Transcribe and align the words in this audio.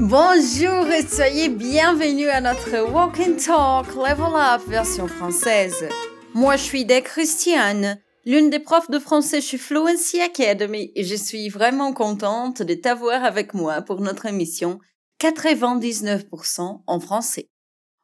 Bonjour 0.00 0.86
et 0.86 1.06
soyez 1.06 1.50
bienvenus 1.50 2.28
à 2.30 2.40
notre 2.40 2.90
Walk 2.90 3.20
and 3.20 3.36
Talk 3.36 3.94
Level 3.94 4.34
Up 4.34 4.62
version 4.66 5.06
française. 5.06 5.86
Moi, 6.32 6.56
je 6.56 6.62
suis 6.62 6.86
Des 6.86 7.02
Christiane, 7.02 8.00
l'une 8.24 8.48
des 8.48 8.60
profs 8.60 8.88
de 8.88 8.98
français 8.98 9.42
chez 9.42 9.58
Fluency 9.58 10.22
Academy 10.22 10.90
et 10.94 11.04
je 11.04 11.14
suis 11.14 11.50
vraiment 11.50 11.92
contente 11.92 12.62
de 12.62 12.72
t'avoir 12.72 13.22
avec 13.24 13.52
moi 13.52 13.82
pour 13.82 14.00
notre 14.00 14.24
émission 14.24 14.80
99% 15.20 16.80
en 16.86 17.00
français. 17.00 17.50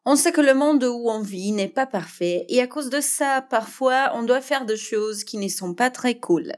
On 0.05 0.17
sait 0.17 0.33
que 0.33 0.43
le 0.43 0.53
monde 0.53 0.85
où 0.85 1.09
on 1.09 1.23
vit 1.23 1.53
n'est 1.53 1.69
pas 1.69 1.87
parfait 1.87 2.45
et 2.51 2.61
à 2.61 2.67
cause 2.67 2.91
de 2.91 3.01
ça, 3.01 3.41
parfois, 3.41 4.13
on 4.15 4.25
doit 4.25 4.43
faire 4.43 4.67
des 4.67 4.77
choses 4.77 5.25
qui 5.25 5.39
ne 5.39 5.49
sont 5.49 5.73
pas 5.73 5.89
très 5.89 6.19
cool. 6.21 6.53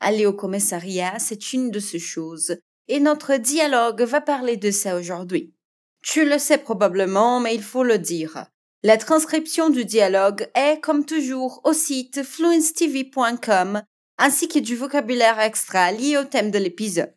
Aller 0.00 0.26
au 0.26 0.32
commissariat, 0.32 1.18
c'est 1.18 1.52
une 1.52 1.70
de 1.70 1.80
ces 1.80 1.98
choses 1.98 2.58
et 2.88 3.00
notre 3.00 3.36
dialogue 3.36 4.02
va 4.02 4.20
parler 4.20 4.56
de 4.56 4.70
ça 4.70 4.96
aujourd'hui. 4.96 5.54
Tu 6.02 6.28
le 6.28 6.38
sais 6.38 6.58
probablement, 6.58 7.40
mais 7.40 7.54
il 7.54 7.62
faut 7.62 7.84
le 7.84 7.98
dire. 7.98 8.46
La 8.82 8.98
transcription 8.98 9.70
du 9.70 9.86
dialogue 9.86 10.50
est, 10.54 10.78
comme 10.80 11.06
toujours, 11.06 11.62
au 11.64 11.72
site 11.72 12.22
fluencetv.com 12.22 13.82
ainsi 14.18 14.48
que 14.48 14.58
du 14.58 14.76
vocabulaire 14.76 15.40
extra 15.40 15.90
lié 15.90 16.18
au 16.18 16.24
thème 16.24 16.50
de 16.50 16.58
l'épisode. 16.58 17.14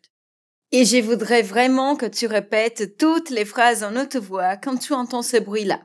Et 0.72 0.84
je 0.84 1.00
voudrais 1.00 1.42
vraiment 1.42 1.96
que 1.96 2.06
tu 2.06 2.26
répètes 2.26 2.98
toutes 2.98 3.30
les 3.30 3.44
phrases 3.44 3.84
en 3.84 3.96
haute 3.96 4.16
voix 4.16 4.56
quand 4.56 4.76
tu 4.76 4.92
entends 4.92 5.22
ce 5.22 5.36
bruit-là. 5.36 5.80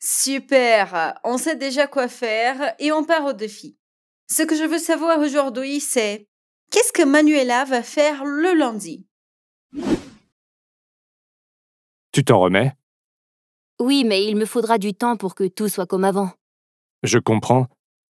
Super, 0.00 1.18
on 1.24 1.36
sait 1.36 1.56
déjà 1.56 1.86
quoi 1.86 2.08
faire 2.08 2.74
et 2.78 2.92
on 2.92 3.04
part 3.04 3.24
au 3.24 3.32
défi. 3.32 3.76
Ce 4.28 4.42
que 4.42 4.56
je 4.56 4.64
veux 4.64 4.78
savoir 4.78 5.18
aujourd'hui, 5.20 5.80
c'est 5.80 6.26
Qu'est-ce 6.70 6.92
que 6.92 7.04
Manuela 7.04 7.64
va 7.64 7.82
faire 7.82 8.24
le 8.24 8.52
lundi? 8.58 9.06
Tu 12.12 12.24
t'en 12.24 12.40
remets? 12.40 12.72
Oui, 13.78 14.04
mais 14.04 14.24
il 14.26 14.36
me 14.36 14.46
faudra 14.46 14.78
du 14.78 14.94
temps 14.94 15.16
pour 15.16 15.34
que 15.34 15.46
tout 15.46 15.68
soit 15.68 15.86
comme 15.86 16.04
avant. 16.04 16.32
Je 17.02 17.18
comprends. 17.18 17.68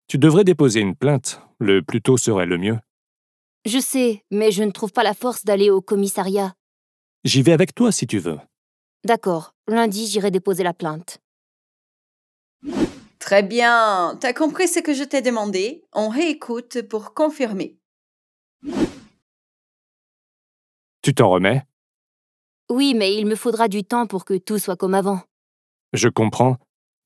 Tu 0.09 0.17
devrais 0.17 0.45
déposer 0.45 0.81
une 0.81 0.97
plainte. 0.97 1.43
Le 1.59 1.83
plus 1.83 2.01
tôt 2.01 2.17
serait 2.17 2.47
le 2.47 2.57
mieux. 2.57 2.79
Je 3.67 3.79
sais, 3.79 4.25
mais 4.31 4.53
je 4.53 4.63
ne 4.63 4.71
trouve 4.71 4.93
pas 4.93 5.03
la 5.03 5.15
force 5.15 5.45
d'aller 5.45 5.71
au 5.71 5.81
commissariat. 5.83 6.55
J'y 7.25 7.43
vais 7.43 7.53
avec 7.53 7.75
toi 7.75 7.91
si 7.93 8.07
tu 8.07 8.19
veux. 8.19 8.39
D'accord, 9.05 9.55
lundi 9.67 10.07
j'irai 10.07 10.31
déposer 10.31 10.63
la 10.63 10.73
plainte. 10.73 11.19
Très 13.27 13.43
bien, 13.43 14.17
t'as 14.21 14.33
compris 14.33 14.69
ce 14.69 14.79
que 14.79 14.95
je 14.95 15.03
t'ai 15.03 15.21
demandé? 15.21 15.85
On 15.93 16.09
réécoute 16.09 16.83
pour 16.83 17.13
confirmer. 17.13 17.77
Tu 21.03 21.13
t'en 21.13 21.31
remets? 21.31 21.65
Oui, 22.71 22.95
mais 22.95 23.17
il 23.17 23.27
me 23.27 23.35
faudra 23.35 23.67
du 23.67 23.83
temps 23.83 24.07
pour 24.07 24.25
que 24.25 24.39
tout 24.39 24.61
soit 24.61 24.77
comme 24.77 24.95
avant. 24.95 25.23
Je 25.93 26.09
comprends. 26.09 26.59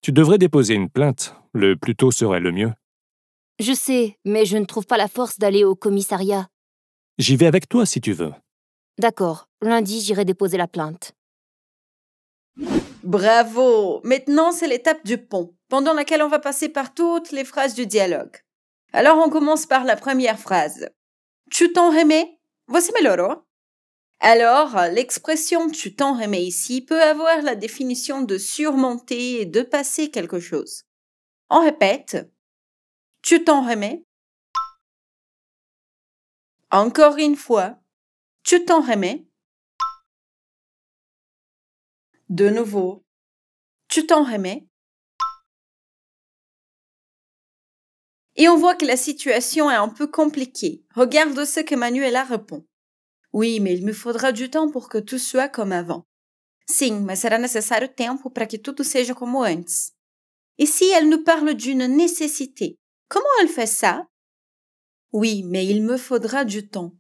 Tu 0.03 0.13
devrais 0.13 0.37
déposer 0.37 0.75
une 0.75 0.91
plainte. 0.91 1.35
Le 1.55 1.75
plus 1.75 1.97
tôt 1.97 2.11
serait 2.11 2.41
le 2.41 2.53
mieux. 2.53 2.73
Je 3.59 3.73
sais, 3.73 4.19
mais 4.27 4.45
je 4.45 4.59
ne 4.59 4.67
trouve 4.67 4.85
pas 4.85 4.99
la 4.99 5.09
force 5.09 5.39
d'aller 5.39 5.65
au 5.65 5.75
commissariat. 5.75 6.49
J'y 7.17 7.37
vais 7.37 7.47
avec 7.47 7.67
toi 7.67 7.87
si 7.87 8.03
tu 8.03 8.13
veux. 8.13 8.35
D'accord, 8.99 9.49
lundi 9.63 10.03
j'irai 10.03 10.27
déposer 10.27 10.59
la 10.59 10.69
plainte. 10.69 11.15
Bravo 13.03 14.03
Maintenant, 14.05 14.53
c'est 14.53 14.69
l'étape 14.69 15.03
du 15.07 15.17
pont, 15.17 15.55
pendant 15.71 15.95
laquelle 15.95 16.23
on 16.23 16.29
va 16.29 16.41
passer 16.41 16.69
par 16.69 16.93
toutes 16.93 17.31
les 17.31 17.45
phrases 17.45 17.75
du 17.75 17.87
dialogue. 17.87 18.37
Alors, 18.93 19.19
on 19.25 19.31
commence 19.31 19.67
par 19.67 19.85
la 19.85 19.97
première 19.97 20.39
phrase. 20.39 20.91
Tu 21.51 21.73
t'en 21.73 21.91
remets? 21.91 22.39
Voici 22.67 22.93
melhorou. 22.93 23.43
Alors, 24.19 24.77
l'expression 24.93 25.71
tu 25.71 25.95
t'en 25.95 26.19
remets 26.21 26.45
ici 26.45 26.83
peut 26.83 27.01
avoir 27.01 27.41
la 27.41 27.55
définition 27.55 28.21
de 28.21 28.37
surmonter 28.37 29.41
et 29.41 29.47
de 29.47 29.63
passer 29.63 30.11
quelque 30.11 30.41
chose. 30.41 30.85
On 31.49 31.61
répète. 31.61 32.19
Tu 33.23 33.45
t'en 33.45 33.67
remets? 33.67 34.05
Encore 36.71 37.17
une 37.17 37.37
fois. 37.37 37.79
Tu 38.43 38.65
t'en 38.65 38.81
remets? 38.81 39.27
De 42.29 42.49
nouveau. 42.51 43.05
Tu 43.89 44.07
t'en 44.07 44.25
remets? 44.25 44.67
Et 48.41 48.49
on 48.49 48.57
voit 48.57 48.75
que 48.75 48.87
la 48.87 48.97
situation 48.97 49.71
est 49.71 49.75
un 49.75 49.91
peu 49.91 50.07
compliquée. 50.07 50.83
Regarde 50.95 51.45
ce 51.45 51.61
que 51.61 51.75
Manuela 51.75 52.25
répond. 52.25 52.67
Oui, 53.35 53.61
mais 53.61 53.75
il 53.75 53.85
me 53.85 53.93
faudra 53.93 54.33
du 54.33 54.49
temps 54.49 54.71
pour 54.71 54.89
que 54.89 54.97
tout 54.97 55.19
soit 55.19 55.51
comme 55.51 55.73
avant. 55.73 56.07
Sim, 56.67 57.05
mas 57.05 57.19
será 57.19 57.37
necessário 57.37 57.95
tempo 57.95 58.31
para 58.31 58.47
que 58.47 58.57
tudo 58.57 58.83
seja 58.83 59.15
como 59.15 59.45
antes. 59.45 59.93
Et 60.57 60.65
si 60.65 60.91
elle 60.91 61.11
nous 61.11 61.23
parle 61.23 61.53
d'une 61.53 61.87
nécessité, 61.87 62.79
comment 63.09 63.29
elle 63.43 63.49
fait 63.49 63.67
ça? 63.67 64.07
Oui, 65.13 65.43
mais 65.43 65.67
il 65.67 65.83
me 65.83 65.99
faudra 65.99 66.47
du 66.47 66.67
temps. 66.67 66.97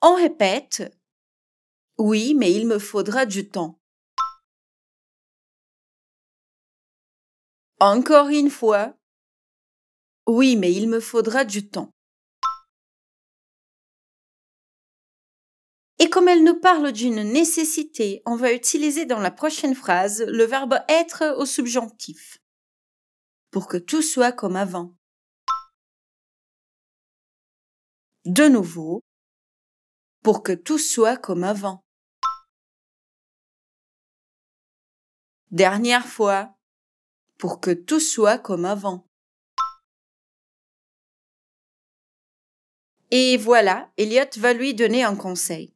On 0.00 0.14
répète. 0.14 0.90
Oui, 1.98 2.32
mais 2.34 2.50
il 2.50 2.66
me 2.66 2.78
faudra 2.78 3.26
du 3.26 3.50
temps. 3.50 3.77
Encore 7.80 8.28
une 8.28 8.50
fois. 8.50 8.94
Oui, 10.26 10.56
mais 10.56 10.72
il 10.72 10.88
me 10.88 10.98
faudra 10.98 11.44
du 11.44 11.70
temps. 11.70 11.92
Et 16.00 16.10
comme 16.10 16.28
elle 16.28 16.42
nous 16.42 16.58
parle 16.58 16.90
d'une 16.90 17.22
nécessité, 17.22 18.22
on 18.26 18.34
va 18.34 18.52
utiliser 18.52 19.06
dans 19.06 19.20
la 19.20 19.30
prochaine 19.30 19.76
phrase 19.76 20.24
le 20.26 20.44
verbe 20.44 20.80
être 20.88 21.36
au 21.38 21.46
subjonctif. 21.46 22.38
Pour 23.50 23.68
que 23.68 23.76
tout 23.76 24.02
soit 24.02 24.32
comme 24.32 24.56
avant. 24.56 24.96
De 28.24 28.48
nouveau. 28.48 29.04
Pour 30.24 30.42
que 30.42 30.52
tout 30.52 30.78
soit 30.78 31.16
comme 31.16 31.44
avant. 31.44 31.84
Dernière 35.50 36.06
fois. 36.06 36.57
Pour 37.38 37.60
que 37.60 37.70
tout 37.70 38.00
soit 38.00 38.38
comme 38.38 38.64
avant. 38.64 39.06
Et 43.10 43.36
voilà, 43.38 43.90
Elliot 43.96 44.28
va 44.36 44.52
lui 44.52 44.74
donner 44.74 45.02
un 45.02 45.16
conseil. 45.16 45.74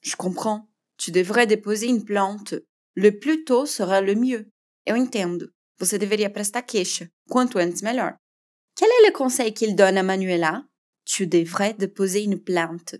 Je 0.00 0.16
comprends. 0.16 0.70
Tu 0.96 1.10
devrais 1.10 1.46
déposer 1.46 1.88
une 1.88 2.04
plainte. 2.04 2.54
Le 2.94 3.18
plus 3.18 3.44
tôt 3.44 3.66
sera 3.66 4.00
le 4.00 4.14
mieux. 4.14 4.48
Eu 4.86 4.92
entendo. 4.92 5.50
Você 5.78 5.98
deveria 5.98 6.30
prestar 6.30 6.62
queixa. 6.62 7.10
Quanto 7.28 7.58
antes, 7.58 7.82
melhor. 7.82 8.16
Quel 8.76 8.88
est 8.88 9.06
le 9.08 9.12
conseil 9.12 9.52
qu'il 9.52 9.74
donne 9.74 9.98
à 9.98 10.02
Manuela? 10.02 10.64
Tu 11.04 11.26
devrais 11.26 11.74
déposer 11.74 12.22
une 12.22 12.40
plainte. 12.40 12.96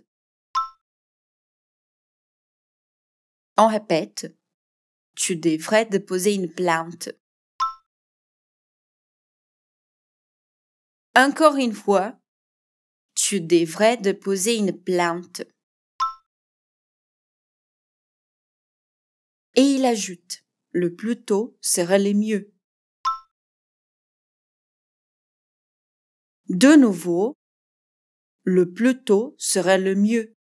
On 3.57 3.67
répète. 3.67 4.35
Tu 5.15 5.37
devrais 5.37 5.85
déposer 5.85 6.33
une 6.33 6.51
plainte. 6.51 7.09
Encore 11.17 11.55
une 11.55 11.73
fois. 11.73 12.19
Tu 13.15 13.39
devrais 13.39 13.95
déposer 13.95 14.57
une 14.57 14.77
plainte. 14.77 15.43
Et 19.55 19.61
il 19.61 19.85
ajoute, 19.85 20.43
le 20.71 20.93
plus 20.93 21.23
tôt 21.23 21.57
serait 21.61 21.99
le 21.99 22.13
mieux. 22.13 22.53
De 26.49 26.75
nouveau, 26.75 27.37
le 28.43 28.73
plus 28.73 29.01
tôt 29.01 29.35
serait 29.37 29.79
le 29.79 29.95
mieux. 29.95 30.35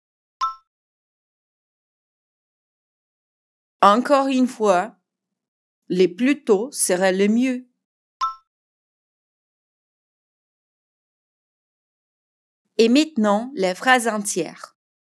Encore 3.81 4.27
une 4.27 4.47
fois, 4.47 4.97
les 5.89 6.07
plus 6.07 6.45
tôt 6.45 6.71
serait 6.71 7.11
le 7.11 7.27
mieux. 7.27 7.70
Et 12.83 12.89
maintenant, 12.89 13.51
la 13.53 13.75
phrase 13.75 14.07
entière. 14.07 14.75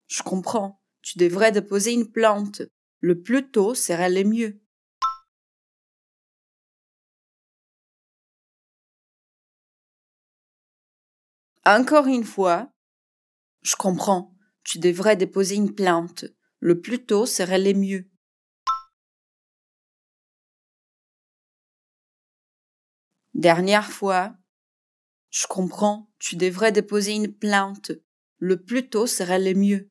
Je 0.08 0.24
comprends. 0.24 0.82
Tu 1.00 1.16
devrais 1.18 1.52
déposer 1.52 1.92
une 1.92 2.10
plante. 2.10 2.62
Le 2.98 3.22
plus 3.22 3.52
tôt 3.52 3.76
serait 3.76 4.10
le 4.10 4.24
mieux. 4.24 4.60
Encore 11.64 12.08
une 12.08 12.24
fois, 12.24 12.72
je 13.62 13.76
comprends. 13.76 14.34
Tu 14.64 14.80
devrais 14.80 15.14
déposer 15.14 15.54
une 15.54 15.72
plainte. 15.72 16.24
Le 16.58 16.80
plus 16.80 17.06
tôt 17.06 17.26
serait 17.26 17.60
le 17.60 17.78
mieux. 17.78 18.10
Dernière 23.34 23.92
fois, 23.92 24.34
Je 25.32 25.46
comprends, 25.46 26.10
tu 26.18 26.36
devrais 26.36 26.72
déposer 26.72 27.12
une 27.12 27.32
plainte. 27.32 27.90
Le 28.36 28.62
plus 28.62 28.90
tôt 28.90 29.06
serait 29.06 29.38
le 29.38 29.54
mieux. 29.54 29.88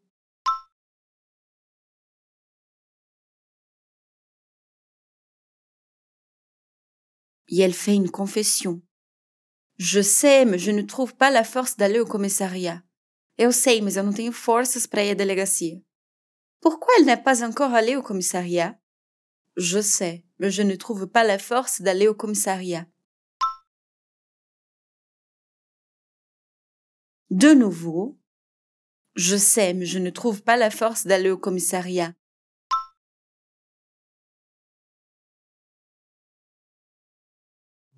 Et 7.48 7.60
elle 7.60 7.74
fait 7.74 7.96
une 7.96 8.12
confession. 8.12 8.82
Je 9.78 10.02
sais, 10.02 10.46
mais 10.46 10.60
je 10.60 10.70
ne 10.70 10.84
trouve 10.84 11.16
pas 11.16 11.32
la 11.32 11.44
force 11.44 11.76
d'aller 11.76 12.00
au 12.00 12.06
commissariat. 12.06 12.84
Eu 13.40 13.52
sei, 13.52 13.82
mas 13.82 13.96
eu 13.96 14.04
não 14.04 14.14
tenho 14.14 14.32
forças 14.32 14.86
para 14.86 15.04
ir 15.04 15.12
à 15.12 15.16
delegacia. 15.16 15.82
Pourquoi 16.60 16.94
elle 17.00 17.06
n'est 17.06 17.24
pas 17.24 17.44
encore 17.44 17.74
allée 17.74 17.96
au 17.96 18.04
commissariat? 18.04 18.80
Je 19.58 19.82
sais, 19.82 20.24
mais 20.38 20.52
je 20.52 20.62
ne 20.62 20.76
trouve 20.76 21.08
pas 21.08 21.24
la 21.24 21.40
force 21.40 21.82
d'aller 21.82 22.08
au 22.08 22.14
commissariat. 22.14 22.86
De 27.31 27.54
nouveau, 27.54 28.19
je 29.16 29.38
sais, 29.38 29.74
mais 29.74 29.86
je 29.86 30.00
ne 30.00 30.10
trouve 30.10 30.44
pas 30.44 30.57
la 30.57 30.69
force 30.69 31.07
d'aller 31.07 31.30
au 31.30 31.38
commissariat. 31.38 32.13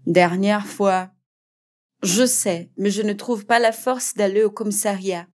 Dernière 0.06 0.68
fois, 0.68 1.12
je 2.04 2.28
sais, 2.28 2.72
mais 2.78 2.92
je 2.92 3.02
ne 3.02 3.14
trouve 3.14 3.48
pas 3.48 3.58
la 3.58 3.72
force 3.72 4.14
d'aller 4.14 4.44
au 4.44 4.52
commissariat. 4.52 5.28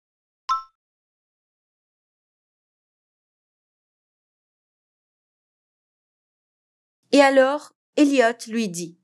Et 7.12 7.20
alors, 7.20 7.74
Elliot 7.98 8.38
lui 8.48 8.70
dit, 8.70 8.98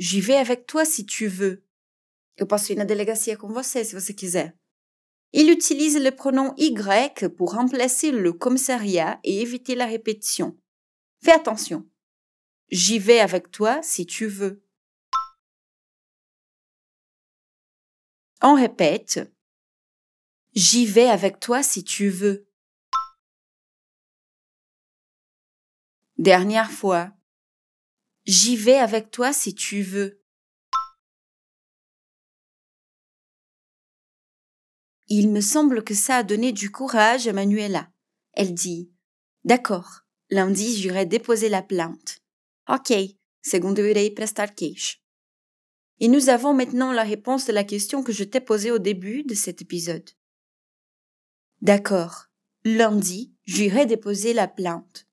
J'y 0.00 0.20
vais 0.20 0.36
avec 0.36 0.66
toi 0.66 0.84
si 0.84 1.06
tu 1.06 1.28
veux. 1.28 1.67
Eu 2.38 2.46
posso 2.46 2.72
ir 2.72 2.76
na 2.76 2.84
delegacia 2.84 3.36
com 3.36 3.48
você 3.48 3.84
se 3.84 3.94
você. 3.94 4.14
Il 5.32 5.50
utilise 5.50 5.98
le 5.98 6.10
pronom 6.10 6.54
Y 6.56 7.28
pour 7.36 7.52
remplacer 7.52 8.12
le 8.12 8.32
commissariat 8.32 9.20
et 9.24 9.42
éviter 9.42 9.74
la 9.74 9.86
répétition. 9.86 10.56
Fais 11.22 11.32
attention. 11.32 11.86
J'y 12.70 12.98
vais 12.98 13.20
avec 13.20 13.50
toi 13.50 13.82
si 13.82 14.06
tu 14.06 14.26
veux. 14.26 14.62
On 18.40 18.54
répète. 18.54 19.20
J'y 20.54 20.86
vais 20.86 21.08
avec 21.08 21.40
toi 21.40 21.62
si 21.62 21.82
tu 21.82 22.08
veux. 22.08 22.48
Dernière 26.16 26.70
fois. 26.70 27.12
J'y 28.24 28.56
vais 28.56 28.78
avec 28.78 29.10
toi 29.10 29.32
si 29.32 29.54
tu 29.54 29.82
veux. 29.82 30.17
Il 35.10 35.30
me 35.30 35.40
semble 35.40 35.82
que 35.82 35.94
ça 35.94 36.16
a 36.16 36.22
donné 36.22 36.52
du 36.52 36.70
courage 36.70 37.26
à 37.28 37.32
Manuela. 37.32 37.90
Elle 38.34 38.52
dit 38.52 38.92
D'accord, 39.44 40.02
lundi 40.28 40.76
j'irai 40.76 41.06
déposer 41.06 41.48
la 41.48 41.62
plainte. 41.62 42.20
Ok, 42.68 42.92
segundo 43.40 43.82
irei 43.82 44.10
prestar 44.10 44.54
queixa. 44.54 44.96
Et 46.00 46.08
nous 46.08 46.28
avons 46.28 46.52
maintenant 46.52 46.92
la 46.92 47.04
réponse 47.04 47.46
de 47.46 47.52
la 47.52 47.64
question 47.64 48.02
que 48.02 48.12
je 48.12 48.22
t'ai 48.22 48.40
posée 48.40 48.70
au 48.70 48.78
début 48.78 49.22
de 49.24 49.34
cet 49.34 49.62
épisode. 49.62 50.10
D'accord, 51.62 52.26
lundi 52.64 53.32
j'irai 53.46 53.86
déposer 53.86 54.34
la 54.34 54.46
plainte. 54.46 55.06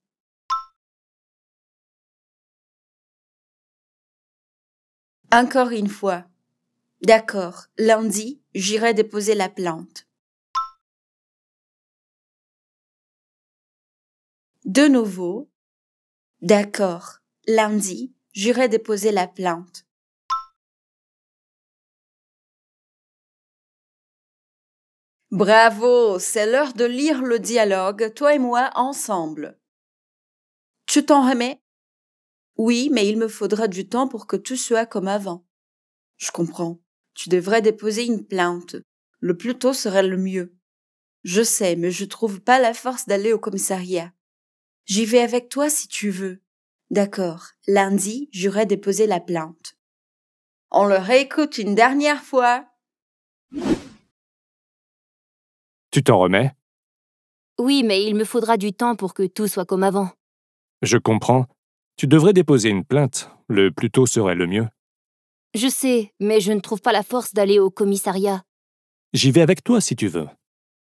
Encore 5.31 5.71
une 5.71 5.89
fois. 5.89 6.25
D'accord, 7.01 7.65
lundi, 7.77 8.41
j'irai 8.53 8.93
déposer 8.93 9.35
la 9.35 9.49
plainte. 9.49 10.07
De 14.65 14.87
nouveau. 14.87 15.49
D'accord, 16.41 17.19
lundi, 17.47 18.13
j'irai 18.33 18.69
déposer 18.69 19.11
la 19.11 19.27
plainte. 19.27 19.85
Bravo, 25.31 26.17
c'est 26.17 26.45
l'heure 26.45 26.73
de 26.73 26.85
lire 26.85 27.21
le 27.21 27.39
dialogue, 27.39 28.13
toi 28.13 28.35
et 28.35 28.39
moi, 28.39 28.69
ensemble. 28.75 29.59
Tu 30.85 31.05
t'en 31.05 31.29
remets? 31.29 31.61
Oui, 32.57 32.89
mais 32.91 33.07
il 33.07 33.17
me 33.17 33.27
faudra 33.27 33.67
du 33.67 33.89
temps 33.89 34.07
pour 34.07 34.27
que 34.27 34.37
tout 34.37 34.55
soit 34.55 34.85
comme 34.85 35.07
avant. 35.07 35.45
Je 36.17 36.31
comprends. 36.31 36.79
Tu 37.15 37.29
devrais 37.29 37.61
déposer 37.61 38.05
une 38.05 38.25
plainte. 38.25 38.75
Le 39.19 39.35
plus 39.35 39.55
tôt 39.55 39.73
serait 39.73 40.05
le 40.05 40.17
mieux. 40.17 40.53
Je 41.23 41.41
sais, 41.41 41.75
mais 41.75 41.89
je 41.89 42.05
trouve 42.05 42.41
pas 42.41 42.59
la 42.59 42.73
force 42.73 43.07
d'aller 43.07 43.33
au 43.33 43.39
commissariat. 43.39 44.11
J'y 44.85 45.05
vais 45.05 45.21
avec 45.21 45.49
toi 45.49 45.69
si 45.69 45.87
tu 45.87 46.11
veux. 46.11 46.41
D'accord. 46.91 47.47
Lundi, 47.67 48.29
j'irai 48.31 48.67
déposer 48.67 49.07
la 49.07 49.19
plainte. 49.19 49.75
On 50.69 50.85
le 50.85 50.97
réécoute 50.97 51.57
une 51.57 51.73
dernière 51.73 52.21
fois. 52.21 52.65
Tu 55.89 56.03
t'en 56.03 56.19
remets? 56.19 56.51
Oui, 57.57 57.83
mais 57.83 58.03
il 58.03 58.15
me 58.15 58.25
faudra 58.25 58.57
du 58.57 58.73
temps 58.73 58.95
pour 58.95 59.13
que 59.13 59.25
tout 59.25 59.47
soit 59.47 59.65
comme 59.65 59.83
avant. 59.83 60.11
Je 60.81 60.97
comprends. 60.97 61.45
Tu 61.95 62.05
devrais 62.05 62.33
déposer 62.33 62.69
une 62.69 62.83
plainte. 62.83 63.31
Le 63.47 63.71
plus 63.71 63.89
tôt 63.89 64.05
serait 64.05 64.35
le 64.35 64.47
mieux. 64.47 64.67
Je 65.55 65.69
sais, 65.69 66.11
mais 66.19 66.41
je 66.41 66.51
ne 66.51 66.59
trouve 66.59 66.81
pas 66.81 66.91
la 66.91 67.01
force 67.01 67.33
d'aller 67.33 67.59
au 67.59 67.69
commissariat. 67.69 68.43
J'y 69.13 69.31
vais 69.31 69.39
avec 69.41 69.63
toi 69.63 69.79
si 69.79 69.95
tu 69.95 70.07
veux. 70.07 70.27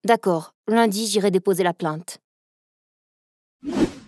D'accord, 0.05 0.55
lundi 0.67 1.07
j'irai 1.07 1.31
déposer 1.31 1.63
la 1.63 1.73
plainte. 1.73 2.19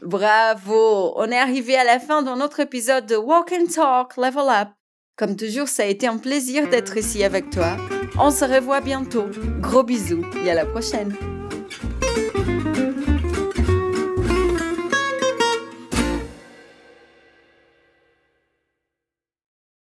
Bravo! 0.02 1.12
On 1.14 1.31
est 1.31 1.38
arrivé 1.38 1.76
à 1.76 1.84
la 1.84 2.00
fin 2.00 2.22
de 2.22 2.37
notre 2.37 2.58
épisode 2.58 3.06
de 3.06 3.14
Walk 3.14 3.52
and 3.52 3.66
Talk 3.72 4.16
Level 4.16 4.49
Up. 4.49 4.69
Comme 5.16 5.37
toujours, 5.37 5.69
ça 5.69 5.84
a 5.84 5.87
été 5.87 6.08
un 6.08 6.19
plaisir 6.19 6.69
d'être 6.69 6.96
ici 6.96 7.22
avec 7.22 7.50
toi. 7.50 7.76
On 8.19 8.32
se 8.32 8.44
revoit 8.44 8.81
bientôt. 8.81 9.26
Gros 9.60 9.84
bisous 9.84 10.25
et 10.44 10.50
à 10.50 10.55
la 10.55 10.66
prochaine. 10.66 11.14